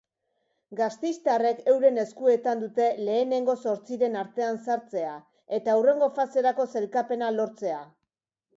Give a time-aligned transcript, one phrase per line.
[0.77, 5.13] Gasteiztarrek euren eskuetan dute lehenengo zortziren artean sartzea
[5.61, 7.81] eta hurrengo faserako sailkapena lortzea.